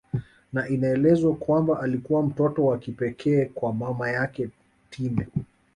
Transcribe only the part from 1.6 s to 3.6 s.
alikuwa mtoto wa kipekee